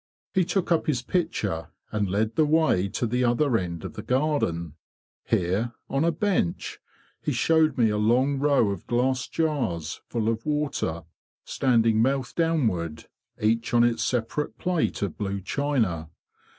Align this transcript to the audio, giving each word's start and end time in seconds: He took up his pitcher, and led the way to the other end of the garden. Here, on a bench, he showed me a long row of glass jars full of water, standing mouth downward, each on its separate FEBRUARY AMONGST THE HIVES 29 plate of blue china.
He 0.33 0.45
took 0.45 0.71
up 0.71 0.87
his 0.87 1.03
pitcher, 1.03 1.67
and 1.91 2.09
led 2.09 2.35
the 2.35 2.43
way 2.47 2.87
to 2.87 3.05
the 3.05 3.23
other 3.23 3.55
end 3.55 3.85
of 3.85 3.93
the 3.93 4.01
garden. 4.01 4.73
Here, 5.25 5.73
on 5.91 6.03
a 6.03 6.11
bench, 6.11 6.79
he 7.21 7.31
showed 7.31 7.77
me 7.77 7.91
a 7.91 7.99
long 7.99 8.39
row 8.39 8.71
of 8.71 8.87
glass 8.87 9.27
jars 9.27 10.01
full 10.09 10.27
of 10.27 10.43
water, 10.43 11.03
standing 11.45 12.01
mouth 12.01 12.33
downward, 12.33 13.05
each 13.39 13.75
on 13.75 13.83
its 13.83 14.01
separate 14.03 14.57
FEBRUARY 14.57 14.85
AMONGST 14.85 14.99
THE 15.01 15.05
HIVES 15.05 15.13
29 15.13 15.13
plate 15.13 15.13
of 15.13 15.17
blue 15.35 15.41
china. 15.41 16.09